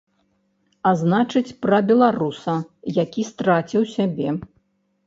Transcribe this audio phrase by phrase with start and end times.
[0.91, 2.57] А значыць пра беларуса,
[3.05, 4.29] які страціў сябе.